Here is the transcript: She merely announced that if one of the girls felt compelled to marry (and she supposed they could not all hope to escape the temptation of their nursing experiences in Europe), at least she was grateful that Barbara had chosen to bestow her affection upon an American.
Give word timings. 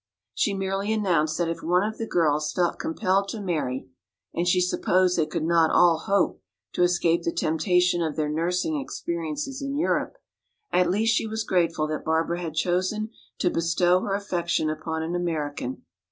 She 0.33 0.55
merely 0.55 0.91
announced 0.91 1.37
that 1.37 1.47
if 1.47 1.61
one 1.61 1.87
of 1.87 1.99
the 1.99 2.07
girls 2.07 2.51
felt 2.53 2.79
compelled 2.79 3.27
to 3.29 3.39
marry 3.39 3.87
(and 4.33 4.47
she 4.47 4.59
supposed 4.59 5.15
they 5.15 5.27
could 5.27 5.43
not 5.43 5.69
all 5.69 5.99
hope 6.07 6.41
to 6.73 6.81
escape 6.81 7.21
the 7.21 7.31
temptation 7.31 8.01
of 8.01 8.15
their 8.15 8.27
nursing 8.27 8.77
experiences 8.81 9.61
in 9.61 9.77
Europe), 9.77 10.17
at 10.71 10.89
least 10.89 11.15
she 11.15 11.27
was 11.27 11.43
grateful 11.43 11.85
that 11.85 12.03
Barbara 12.03 12.39
had 12.41 12.55
chosen 12.55 13.11
to 13.37 13.51
bestow 13.51 13.99
her 14.01 14.15
affection 14.15 14.71
upon 14.71 15.03
an 15.03 15.13
American. 15.13 15.83